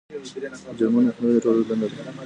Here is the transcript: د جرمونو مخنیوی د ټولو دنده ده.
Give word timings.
د 0.67 0.71
جرمونو 0.79 1.07
مخنیوی 1.09 1.35
د 1.37 1.41
ټولو 1.43 1.59
دنده 1.69 1.87
ده. 1.91 2.11